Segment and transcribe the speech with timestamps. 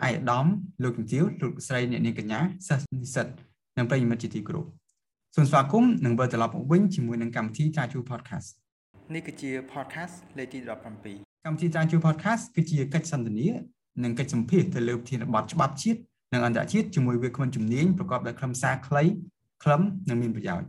[0.00, 0.46] សូមជំរាបសួរអាយដាម
[0.82, 3.26] លោកជំទាវលោកស្រីអ្នកនាងកញ្ញាសិស្សនិស្សិត
[3.76, 4.66] និងប្រិយមិត្តជាទីគោរព
[5.34, 8.48] សូមស្វាគមន៍និងវិលត្រឡប់មកវិញជាមួយនឹងកម្មវិធីចាជូ podcast
[9.14, 13.48] នេះគឺជា podcast លេខទី17កម្មវិធីចាជូ podcast គឺជាកិច្ចសន្ទនា
[14.04, 16.00] និងកិច្ចសម្ភាសទៅលើប្រធានបទច្បាប់ជាតិ
[16.32, 19.02] និងអន្តរជាតិជាមួយវាគ្មិនជំនាញប្រកបដោយខ្លឹមសារខ្លី
[19.62, 20.68] ខ្លឹមនិងមានប្រយោជន៍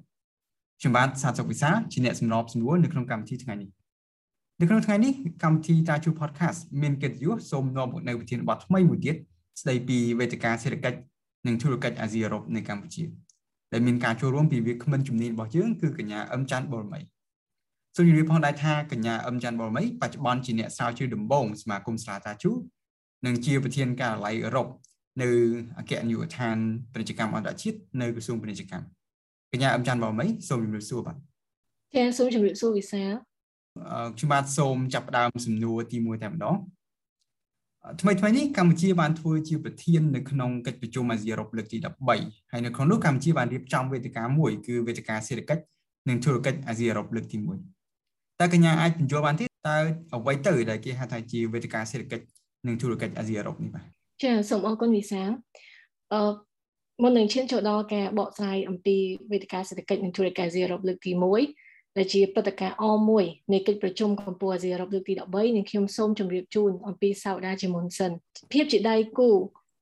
[0.79, 3.69] ខ្ញុំបាទសាទសុកវិសាជាអ្នកសម្របសម្រួលនៅក្នុងកម្មវិធីថ្ងៃនេះ
[4.59, 5.13] នៅក្នុងថ្ងៃនេះ
[5.43, 9.15] កម្មវិធីតាជូ podcast មានកិត្តិយសសូមនាំមកនៅប្រធានបទថ្មីមួយទៀត
[9.59, 10.99] ស្ដីពីវេទិកាសេដ្ឋកិច្ច
[11.47, 13.03] និងធុរកិច្ចអាស៊ីអឺរ៉ុបនៅកម្ពុជា
[13.73, 16.99] ដែលមានការចូលរួមពីវាគ្មិនជំនាញរបស់យើងគឺកញ្ញាអឹមច័ន្ទបរមី
[17.95, 22.51] សូមជម្រាបផងដែរថាកញ្ញាអឹមច័ន្ទបរមីបច្ចុប្បន្នជាអ្នកស្រាវជ្រាវដំបូងសមាគមស្រាតាជូ
[23.25, 24.67] និងជាប្រធានការិយាល័យអឺរ៉ុប
[25.21, 25.29] នៅ
[25.79, 26.57] អគ្គនាយកដ្ឋាន
[26.93, 28.85] ពាណិជ្ជកម្មអន្តរជាតិនៅក្រសួងពាណិជ្ជកម្ម
[29.51, 31.17] កញ្ញាអឹមច័ន្ទបរមីសូមជម្រាបសួរបាទ
[31.95, 33.11] ចាសូមជម្រាបសួរវិសាល
[34.15, 36.55] ខ្ញុំបាទសូមចាប់ផ្ដើមសំណួរទី1តែម្ដង
[38.01, 41.77] ថ្មីថ្មីនេះកម្ពុជាបានធ្វើជាប្រធាននៅក្នុងកិច្ចប្រជុំអាស៊ីអឺរ៉ុបលើកទី
[42.15, 45.63] 13ហើយនៅក្នុងនោះកម្ពុជាបានរៀបចំវេទិកាមួយគឺវេទិកាសេដ្ឋកិច្ច
[46.09, 47.37] និងធុរកិច្ចអាស៊ីអឺរ៉ុបលើកទី
[47.87, 49.77] 1តើកញ្ញាអាចបញ្យល់បានទេតើ
[50.15, 52.25] អ្វីទៅដែលគេហៅថាជាវេទិកាសេដ្ឋកិច្ច
[52.67, 53.85] និងធុរកិច្ចអាស៊ីអឺរ៉ុបនេះបាទ
[54.23, 55.21] ចាសូមអរគុណវិសា
[56.13, 56.21] អឺ
[57.03, 58.95] មុននឹងឈានចូលដល់ការបកស្រាយអំពី
[59.31, 68.11] វេទិកាសេដ្ឋកិច្ចនិងធុរកិច្ចអាស៊ីអឺរ៉ុបលើកទី1 ដែលជាព្រឹត្តិការណ៍អមួយនៃកិច្ចប្រជុំកម្ពុជាអាស៊ីអឺរ៉ុបលើកទី13និងខ្ញុំសូមជម្រាបជូនអំពីសោដាជាមុនសិន
[68.53, 69.29] ភាពជាដៃគូ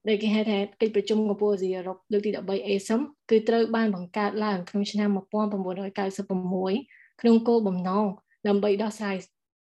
[0.08, 8.06] ដែលគេហៅថាកិច្ចប្រជុំកម្ពុជាអាស៊ីអឺរ៉ុបលើកទី13 ASEM គឺត្រូវបានបង្កើតឡើងក្នុងឆ្នាំ1996ក្នុងគោលបំណង
[8.48, 9.18] ដើម្បីដោះស្រាយ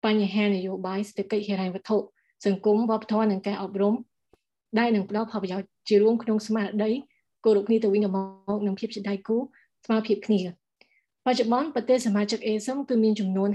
[0.06, 1.98] បញ្ហានយោបាយសេដ្ឋកិច្ចហិរញ្ញវត្ថុ
[2.46, 3.94] សង្គមវប្បធម៌និងការអប់រំ
[4.80, 6.92] ដែលនឹងផ្ដល់ផលប្រយោជន៍ជារួមក្នុងស្មារតី
[7.44, 8.18] គោរពគ្នាទៅវិញទៅម
[8.58, 9.38] កនិងភាពជាដៃគូ
[9.86, 10.42] ស្មើភាពគ្នា
[11.28, 13.50] បច្ចុប្បន្នប្រទេសសមាជិក ASEM គឺមានចំនួន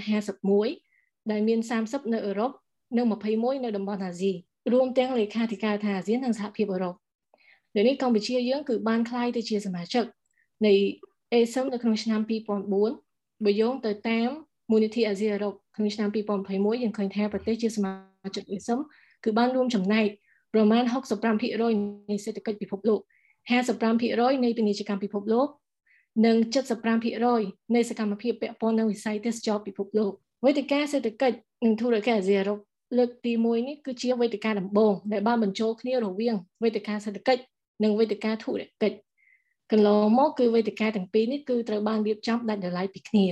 [0.63, 2.51] 51ដែលមាន30នៅអឺរ៉ុប
[2.97, 4.33] និង21នៅតំបន់អាស៊ី
[4.73, 6.95] រួមទាំងលេខាធិការដ្ឋានអាស៊ាននិងសហភាពអឺរ៉ុប
[7.77, 10.05] នៅនេះកម្ពុជាយើងគឺបានក្លាយទៅជាសមាជិក
[10.67, 10.73] នៃ
[11.33, 12.21] ASEM នៅក្នុងឆ្នាំ
[12.87, 14.29] 2004បើយោងទៅតាម
[14.71, 17.93] មូលនិធិអាស៊ីអឺរ៉ុបក្នុងឆ្នាំ2021យើងឃើញថាប្រទេសជាសមា
[18.35, 18.79] ជិក ASEM
[19.25, 20.07] គឺបានរួមចំណែក
[20.55, 20.83] ប្រមាណ
[21.47, 23.01] 65%នៃសេដ្ឋកិច្ចពិភពលោក
[23.73, 25.49] 55%នៃពាណិជ្ជកម្មពិភពលោក
[26.27, 26.37] និង
[27.07, 30.13] 75%នៃសកម្មភាពពាក់ព័ន្ធនឹងវិស័យទេសចរពិភពលោក
[30.45, 32.59] វេទិកាសេដ្ឋកិច្ចនិងធុរកិច្ចអាស៊ីអឺរ៉ុប
[32.99, 37.43] លើកទី1នេះគឺជាវេទិកាដំបូងដែលបានបញ្ចូលគ្នារវាងវេទិកាសេដ្ឋកិច្ច
[37.85, 38.97] និងវេទិកាធុរកិច្ច
[39.73, 43.25] កន្លងមកគឺវេទិកាទាំងពីរនេះគឺត្រូវបានរៀបចំដាច់ដោយឡែកពីគ្នា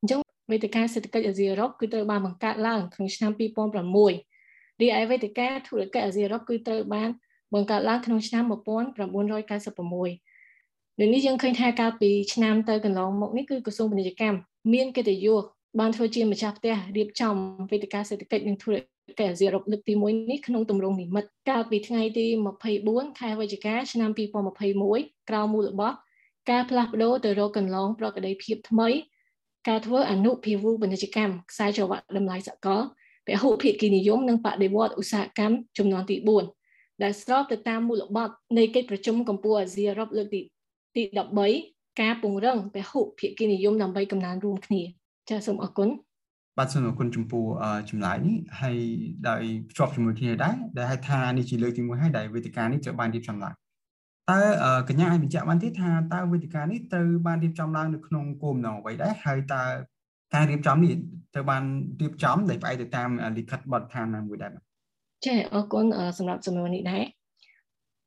[0.00, 0.20] អញ្ចឹង
[0.50, 7.10] វេទិកាសេដ្ឋកិច្ចអាស៊ីអឺរ៉ុបគឺត្រូវបានបង្កើតឡើងក្នុងឆ្នាំ2006រីឯវេទិកាធុរកិច្ចអាស៊ីអឺរ៉ុបគឺត្រូវបាន
[7.54, 10.31] បង្កើតឡើងក្នុងឆ្នាំ1996
[11.00, 14.38] នៅនេះយើងឃើញថាកាលពីឆ្នាំទៅកន្លងមកនេះគឺក្រសួងពាណិជ្ជកម្ម
[14.72, 15.42] មានកិត្តិយស
[15.78, 17.34] បានធ្វើជាម្ចាស់ផ្ទះរៀបចំ
[17.70, 22.26] វេទិកាសេដ្ឋកិច្ចនិងធុរកិច្ចអាស៊ីអឺរ៉ុបលើកទី1នេះក្នុងទម្រង់និមិត្តកាលពីថ្ងៃទី
[22.72, 24.10] 24ខែវិច្ឆិកាឆ្នាំ
[24.68, 25.94] 2021ក្រៅមូលបទ
[26.50, 28.88] ការផ្លាស់ប្ដូរទៅរកកន្លងប្រកដីភាពថ្មី
[29.68, 32.82] ការធ្វើអនុភាវូពាណិជ្ជកម្មខ្សែច្រវាក់តម្លៃសកល
[33.26, 36.16] ពហុភាគីនិយមនិងបដិវត្តឧស្សាហកម្មចំនួនទី
[36.60, 40.42] 4ដែលស្របទៅតាមមូលបត់នៃកិច្ចប្រជុំកម្ពុជាអាស៊ីអឺរ៉ុបលើកទី
[40.96, 41.02] ទី
[41.50, 44.82] 13ការពង្រឹងពហុភាគីនិយមដើម្បីកំណើនរួមគ្នា
[45.28, 45.88] ចាសសូមអរគុណ
[46.58, 47.44] បាទសូមអរគុណចំពោះ
[47.90, 48.76] ចម្លើយនេះហើយ
[49.28, 53.54] ដោយភ្ជាប់ជាមួយគ្នាដែរដែលហៅថានេះជាលើកទី1ហើយដែលវេទិកានេះត្រូវបានរៀបចំឡើង
[54.30, 54.40] តើ
[54.88, 59.62] កញ្ញាអាចបញ្ជាក់បានទេថាតើវេទិកានេះត្រូវបានរៀបចំឡើងនៅក្នុងគោលបំណងអ្វីដែរហើយតើ
[60.34, 60.92] ការរៀបចំនេះ
[61.34, 61.62] ត្រូវបាន
[62.00, 64.64] រៀបចំដោយផ្អែកទៅតាមលិខិតបទដ្ឋានណាមួយដែរបាទ
[65.26, 65.84] ចាអរគុណ
[66.18, 67.02] សម្រាប់សំណួរនេះដែរ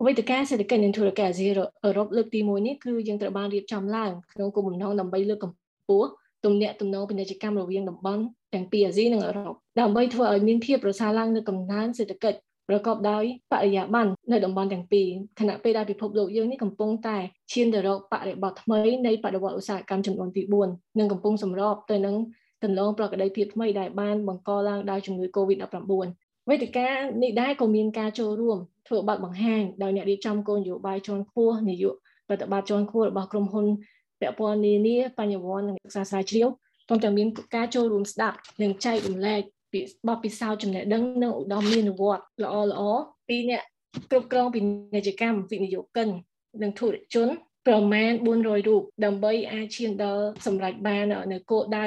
[0.04, 1.46] វេទិកាសេដ្ឋកិច្ចនិងធុរកិច្ចអាស៊ី
[1.84, 6.10] អឺរ៉ុបលើកទី1នេះគឺយើងត្រូវបានរៀបចំឡើងក្នុងគោលបំណងដើម្បីលើកកម្ពស់
[6.46, 8.24] ទំនាក់ទំនងពាណិជ្ជកម្មរវាងតំបន់
[8.54, 12.40] ទាំងពីរអាស៊ីនិងអឺរ៉ុបដើម្បីធ្វើឲ្យមានភាពប្រសើរឡើងនៅកំណើនសេដ្ឋកិច្ច
[12.70, 15.08] ប្រកបដោយបរិយាបន្ននៅតំបន់ទាំងពីរ
[15.40, 17.18] ខណៈពេលដែលពិភពលោកយើងនេះកំពុងតែ
[17.52, 20.42] ឈានទៅរកបរិបទថ្មីនៃបដិវត្តឧស្សាហកម្មចំនួនទី
[20.72, 22.16] 4និងកំពុងសម្របទៅនឹង
[22.64, 26.08] ទន្លងប្រកបដីភាពថ្មីដែលបានបង្កឡើងដោយជំងឺ Covid-19
[26.50, 26.90] វេទិកា
[27.24, 28.58] នេះដែរក៏មានការចូលរួម
[28.88, 31.96] ធ្វើបទបង្ហាញដោយអ្នករៀបចំគោលនយោបាយជាន់ខ្ពស់នាយក
[32.28, 33.66] ប្រតិបត្តិជាន់ខ្ពស់របស់ក្រុមហ៊ុន
[34.20, 36.48] ពាក់ព័ន្ធនានាបញ្ញវន្តនិងសិក្សាស្រាវជ្រាវ
[36.88, 42.82] ព្រមទាំងមានការចូលរួមស្ដាប់និងចែករំលែកពីបទពិសោធន៍ចំណេះដឹងនិងឧត្តមមានវត្តល្អល្អ
[43.28, 43.64] ពីអ្នក
[44.12, 44.62] គ្រប់គ្រងពា
[44.96, 46.08] ណិជ្ជកម្មវិនិយោគិន
[46.64, 47.28] និងធុរជន
[47.68, 51.86] ប្រមាណ400រូបដើម្បីអាចឈានដល់សម្រេចបាននៅគោលដៅ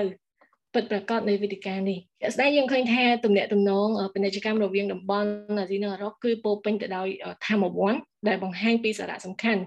[0.74, 7.08] ពិតប្រាកដនៃវេទិកានេះជាក់ស្ដែងយើងឃើញថាទំនាក់ទំនងពាណិជ្ជកម្មរវាងតំបន់អាស៊ីនិងអឺរ៉ុបគឺពោពេញទៅដោយ
[7.46, 7.94] ធម្មវ័ន
[8.28, 9.62] ដែលបង្ហាញពីសារៈសំខាន់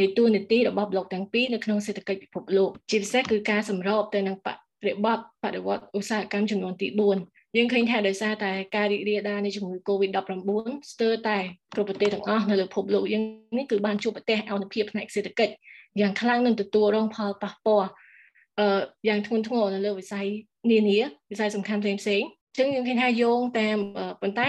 [0.00, 4.48] នៃតួនាទីរបស់ប្លុកទាំងពីរនៅក្នុងសេដ្ឋកិច្ចពិភពលោកជាពិសេសគឺការសម្របទៅនឹងប
[4.86, 6.88] រិបទបដិវត្តឧស្សាហកម្មចំនួនទី
[7.22, 10.50] 4យើងឃើញថាដោយសារតែការរីករាលដាលនៃជំងឺ Covid-19
[10.92, 11.38] ស្ទើរតែ
[11.74, 13.22] គ្រប់ប្រទេសទាំងអស់នៅលើពិភពលោកយើង
[13.56, 15.54] នេះគឺបានជួបប្រទេសអនុភាពផ្នែកសេដ្ឋកិច្ច
[16.00, 17.88] យ៉ាងខ្លាំងនឹងទទួលរងផលប៉ះពាល់
[18.60, 18.68] អឺ
[19.08, 20.26] យ៉ាងធ្ងន់ធ្ងរនៅលើវិស័យ
[20.70, 20.98] នានា
[21.30, 23.76] វិស័យសំខាន់ផ្សេងផ្សេងអញ្ចឹងយើងឃើញថាយោងតាម
[24.22, 24.48] ប៉ុន្តែ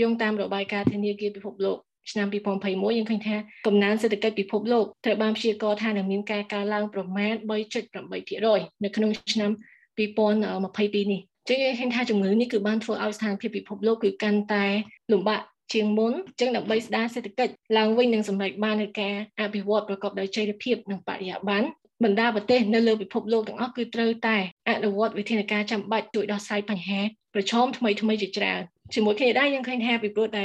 [0.00, 1.78] យោងតាមរបាយការណ៍ធនាគារពិភពលោក
[2.10, 9.50] ឆ្នាំ2021យើងឃើញថាកំណើនសេដ្ឋកិច្ចពិភពលោកត្រូវបានព្យាករណ៍ថានឹងមានការកើនឡើងប្រមាណ3.8%នៅក្នុងឆ្នាំ
[9.98, 14.66] 2022នេះចឹងយើងឃើញថាជំងឺនេះគឺបានធ្វើឲ្យស្ថានភាពពិភពលោកគឺកាន់តែ
[15.12, 15.40] លំបាក
[15.72, 21.68] ជាងមុនចឹងដើម្បីស្ដារសេដ្ឋកិច្ចឡើងវិញនឹងសម្រេចបាននូវការអភិវឌ្ឍប្រកបដោយចីរភាពនិងបរិយាបន្ន
[22.04, 24.36] បណ្ដាប្រទេសនៅលើពិភពលោកទាំងអស់គឺត្រូវតែ
[24.68, 27.00] អនុវត្តវិធានការចាំបាច់ជួយដោះស្រាយបញ្ហា
[27.34, 28.60] ប្រឈមថ្មីថ្មីជាច្រើន
[28.94, 30.44] ជាមួយគ្នាដែរយើងឃើញថាពីព្រោះតែ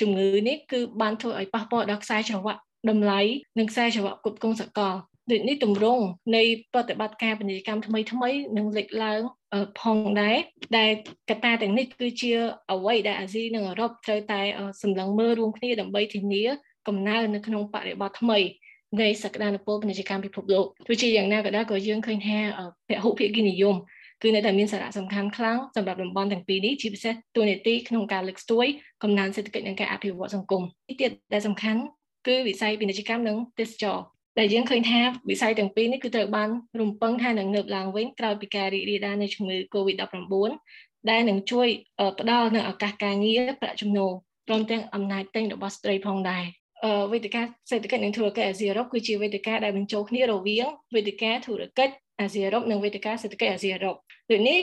[0.00, 2.60] ជំងឺនេះគឺបានធ្វើឲ្យប៉ះពាល់ដល់ខ្សែច្រវាក់
[2.90, 3.20] តម្លៃ
[3.58, 4.94] និងខ្សែច្រវាក់គ្រប់គ្រងសកល
[5.30, 6.04] ដូចនេះទម្រង់
[6.36, 6.42] នៃ
[6.72, 9.20] ប្រតិបត្តិការពាណិជ្ជកម្មថ្មីថ្មីនឹងលេចឡើង
[9.80, 10.36] ផងដែរ
[10.78, 10.90] ដែល
[11.30, 12.32] កត្តាទាំងនេះគឺជា
[12.72, 14.40] អ្វីដែលអាស៊ីនិងអឺរ៉ុបត្រូវតែ
[14.82, 16.44] សម្លឹងមើលរួមគ្នាដើម្បីធានា
[16.88, 18.38] កំណើននៅក្នុងបរិបទថ្មី
[19.00, 22.38] នៃសក្តានុពលពាណិជ្ជកម្មពិភពលោកទោះជាយ៉ាងណាក៏ដោយក៏យើងឃើញថា
[22.88, 23.76] ពហុភាគីនិយម
[24.22, 28.66] គឺនៅតែមានសារៈសំខាន់ខ្លាំងសម្រាប់តំបន់ទាំងពីរនេះជាពិសេសទូនីតិក្នុងការលើកស្ទួយ
[29.02, 31.80] កំណើនសេដ្ឋកិច្ចនិងការអភិវឌ្ឍសង្គមទីទៀតដែលសំខាន់
[32.26, 33.98] គឺវិស័យពាណិជ្ជកម្មនិងទេសចរ
[34.38, 35.00] ដែលយើងឃើញថា
[35.30, 36.48] វិស័យទាំងពីរនេះគឺត្រូវបាន
[36.80, 40.34] រំពឹងថានឹងងើបឡើងវិញក្រោយពីការរីករាលដាលនៃជំងឺ Covid-19
[41.10, 41.68] ដែលនឹងជួយ
[42.20, 44.12] ផ្ដល់នូវឱកាសការងារប្រាក់ចំណូល
[44.46, 46.44] ព្រមទាំងអំណាចទិញរបស់ស្ត្រីផងដែរ
[47.12, 53.96] វេទិកាសេដ្ឋកិច្ចនិងធុរកិច្ចអាស៊ីអឺរ៉ុបគឺជាវេទិកាដែលបញ្ចូលគ្នារវាងវេទិកាធុរកិច្ចអាស៊ីអឺរ៉ុបនិងវេទិកាសេដ្ឋកិច្ចអាស៊ីអឺរ៉ុប
[54.30, 54.58] ដូចនេះ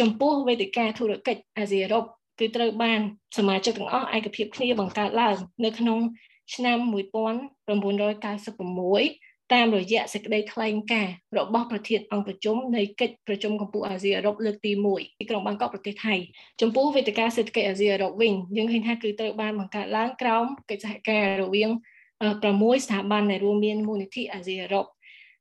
[0.00, 2.04] ចំពោះវេទិកាធុរកិច្ចអាស៊ីអឺរ៉ុប
[2.38, 3.00] គឺត្រូវបាន
[3.38, 5.98] សមាជិកទាំងអស់ឯកភាពគ្នាបង្កើតឡើងនៅក្នុង
[6.54, 16.14] ឆ្នាំ1996 តាមរយៈសេចក្តីថ្លែងការណ៍របស់ប្រធានអង្គប្រជុំនៃកិច្ចប្រជុំកម្ពុជាអាស៊ីអឺរ៉ុបលើកទី1ទីក្រុងបាងកកប្រទេសថៃ
[16.60, 21.70] ចំពោះវេទិកាសេដ្ឋកិច្ចអាស៊ីអឺរ៉ុបវិញយើងឃើញថាគឺត្រូវបានបង្កើតឡើងក្រោមកិច្ចសហការរវាង
[22.26, 24.86] 6ស្ថាប័នដែលរួមមានមូលនិធិអាស៊ីអឺរ៉ុប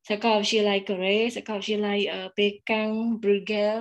[0.09, 1.99] សាកលវិទ្យាល័យកូរ៉េសាកលវិទ្យាល័យ
[2.37, 2.89] ប៉េកាំង
[3.21, 3.75] Bruegel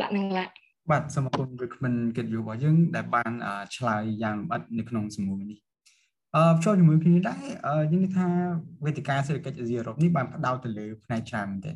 [0.00, 0.54] ឡាក់និងឡាក់
[0.90, 3.32] បាទសូមអរគុណវិក្កាមកិត្តិយសរបស់យើងដែលបាន
[3.76, 5.58] ឆ្លើយយ៉ាងលម្អិតនៅក្នុងសំណួរនេះ
[6.34, 7.42] អឺចូលជាមួយគ្នាដែរ
[7.90, 8.26] យើងនិយាយថា
[8.84, 11.72] វេទិកាសេដ្ឋកិច្ចអាស៊ីអឺរ៉ុបនេះបានផ្ដោតទៅលើផ្នែកច្រើនមែនទេ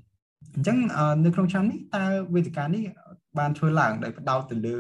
[0.55, 0.79] អញ្ចឹង
[1.25, 2.05] នៅក្នុងឆ្នាំនេះតើ
[2.35, 2.83] វេទិកានេះ
[3.39, 4.77] បានធ្វើឡើងដោយផ្ដោតទៅលើ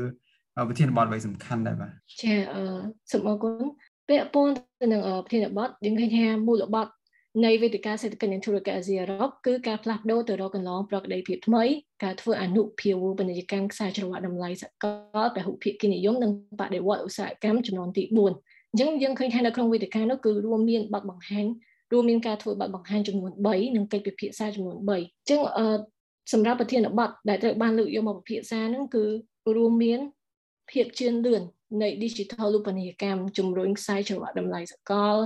[0.68, 2.62] វិធានបទអ្វីសំខាន់ដែរបាទចាអឺ
[3.10, 3.64] សូមអរគុណ
[4.08, 6.88] ពាក់ព័ន្ធទៅនឹងវិធានបទយើងឃើញថាមូលបទ
[7.44, 11.64] នៃវេទិកាសេដ្ឋកិច្ចនិងធុរកិច្ចអាស៊ីអឺរ៉ុបគឺការផ្លាស់ប្ដូរទៅរកកន្លងប្រក្តីភាពថ្មី
[12.04, 14.84] ការធ្វើអនុភាវពាណិជ្ជកម្មខ្សែច្រវាក់តម្លៃសក
[15.24, 21.46] លពហុភាគីនិយមនិងបដិវត្តឧស្សាហកម្មចំនួនទី4 អញ្ចឹងយើងឃើញថានៅក្នុងវេទិកានោះគឺរួមមានបទបង្ហាញ
[21.92, 25.66] រួមមានការធ្វើបទបង្ហាញចំនួន3និងកិច្ចពិភាក្សាចំនួន3អញ្ចឹងអឺ
[26.32, 29.04] សម្រាប់ប្រធានបទដែលត្រូវបានលើកយកមកពិភាក្សាហ្នឹងគឺ
[29.56, 30.00] រួមមាន
[30.70, 31.42] ភាពជឿនលឿន
[31.82, 35.16] នៃ digital រូបនីយកម្មជំរុញខ្សែច្រវាក់តម្លៃសកល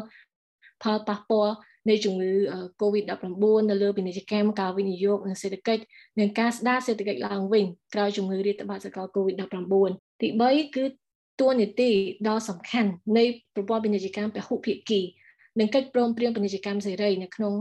[0.83, 1.55] ផលប៉ះពាល់
[1.89, 2.33] នៃជំងឺ
[2.81, 5.83] Covid-19 នៅលើពាណិជ្ជកម្មការវិនិយោគនិងសេដ្ឋកិច្ច
[6.21, 7.65] និងការស្ដារសេដ្ឋកិច្ចឡើងវិញ
[7.95, 9.91] ក្រោយជំងឺរាតត្បាតសកល Covid-19
[10.21, 10.85] ទី3គឺ
[11.41, 11.91] តួនាទី
[12.29, 13.25] ដ៏សំខាន់នៃ
[13.55, 15.01] ប្រព័ន្ធពាណិជ្ជកម្មពហុភាគី
[15.59, 17.55] និងកិច្ចព្រមព្រៀងពាណិជ្ជកម្មសេរីនៅក្នុង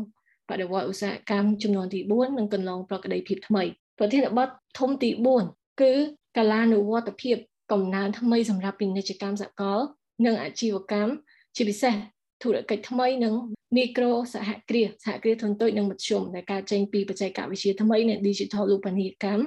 [0.50, 3.64] បដិវត្តឧស្សាហកម្មចំនួនទី4និងកន្លងប្រក្តីភាពថ្មី
[4.00, 4.50] ប្រធានបទ
[4.80, 5.10] ធំទី
[5.46, 5.94] 4គឺ
[6.38, 7.38] កាលានុវត្តភាព
[7.72, 9.80] កំណើនថ្មីសម្រាប់ពាណិជ្ជកម្មសកល
[10.26, 11.12] និងអាជីវកម្ម
[11.56, 11.94] ជាពិសេស
[12.42, 13.34] ធុរកិច្ចថ្មីនិង
[13.76, 19.44] មីក្រូសហគ្រាសសហគ្រាសធុនតូចនិងមធ្យមដែលការចេញពីបច្ចេកវិទ្យាថ្មីនៃ Digital រូបនីយកម្ម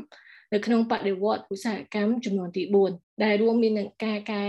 [0.52, 2.62] នៅក្នុងបដិវត្តឧស្សាហកម្មចំនួនទី
[2.92, 4.42] 4ដែលរួមមាននឹងការកែ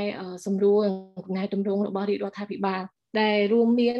[0.45, 0.85] សម្រួល
[1.25, 2.81] កំណែតម្រង់របស់រាជរដ្ឋាភិបាល
[3.21, 3.97] ដែលរួមមាន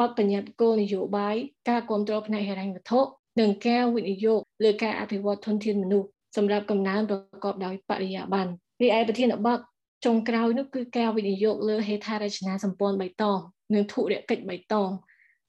[0.00, 1.36] បទបញ្ញត្តិគោលនយោបាយ
[1.68, 3.00] ការគ្រប់គ្រងផ្នែកហិរញ្ញវត្ថុ
[3.40, 9.58] និងការវិនិយោគលើការអភិវឌ្ឍធនធានមនុស្សសម្រាប់កំណើនប្រកបដោយបរិយាបន្នរីឯប្រធានបទ
[10.04, 13.38] ចុងក្រោយនោះគឺការវិនិយោគលើហេដ្ឋារចនាសម្ព័ន្ធបៃតង
[13.74, 14.90] និងធុរកិច្ចបៃតង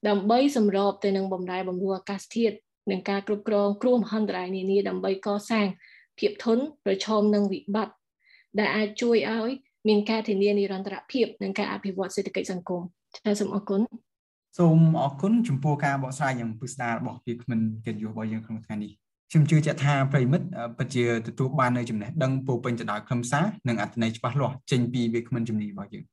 [0.07, 2.55] ដើម្បីសម្របទៅនឹងបំរែបំរួលអាកាសធាតុ
[2.92, 5.68] និងការគ្រប់គ្រងគ្រោះមហន្តរាយនានាដើម្បីកសាង
[6.20, 7.96] ភាពធន់ប្រឈមនឹងវិបត្តិ
[8.60, 9.50] ដែលអាចជួយឲ្យ
[9.88, 12.82] មានការធានានិរន្តរភាពនិងការអភិវឌ្ឍសេដ្ឋកិច្ចសង្គម
[13.15, 13.82] ចា៎សូមអរគុណ
[14.58, 18.92] សូមអរគុណចំពោះការបកស្រាយយ៉ាងពិស្ដាររបស់វាគ្មិនកិត្តិយសរបស់យើងក្នុងថ្ងៃនេះ
[19.32, 20.46] ខ្ញុំជឿជាក់ថាប្រិមិត្ត
[20.77, 26.06] ពិតជាទទួលបាននូវចំណេះដឹងពោពេញទៅដោយខ្លឹមសារនិងអត្ថន័យច្បាស់លាស់ចេញពីវាគ្មិនជំនាញរបស់យើង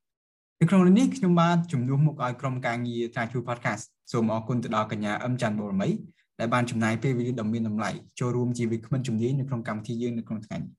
[0.61, 5.89] នៅក្នុងនេះខ្ញុំបានជំនួសមកឲ្យក្រុមការងារថាជួ podcast សូមអរគុណទៅដល់កញ្ញាអឹមច័ន្ទបូរមី
[6.41, 10.73] ដែលបានចំណាយពេលវេលាដ៏មានតម្លៃចូលរួមជាវិក្កាមជំនាញនៅក្នុងកម្មវិធីយើងនៅក្នុងថ្ងៃនេះ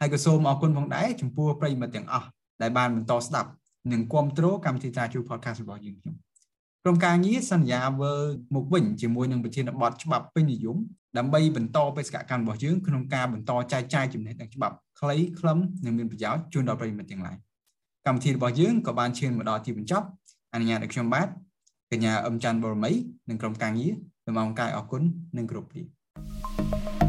[0.00, 2.28] ហើយក៏សូមអរគុណផងដែរចំពោះប្រិយមិត្តទាំងអស់
[2.62, 3.50] ដែលបានបន្តស្ដាប់
[3.92, 6.14] និងគ្រប់គ្រងកម្មវិធីតាជួ podcast របស់យើងខ្ញុំ
[6.84, 8.14] ក្រុមការងារសន្យាវើ
[8.54, 10.76] មកវិញជាមួយនឹងប្រធានបទច្បាប់ពេញនិយម
[11.18, 17.36] ដើម្បីបន្តបេសកកម្មរបស់យើងក្នុងការបន្តចែកចាយចំណេះដឹងច្បាប់ខ្លីខ្លឹមនិងមានប្រយោជន៍ជូនដល់ប្រិយមិត្តទាំងឡាយ
[18.06, 20.06] កម្មវិធីរបស់យើងក៏បានឈានមកដល់ទីបញ្ចប់
[20.52, 21.28] អនុញ្ញាតឲ្យខ្ញុំបាទ
[21.92, 22.92] កញ្ញាអឹមច័ន្ទបរមី
[23.28, 23.92] និងក្រុមការងារ
[24.30, 25.02] សូមអរកាយអរគុណ
[25.36, 25.82] និងគោរពលា
[26.56, 26.99] thank you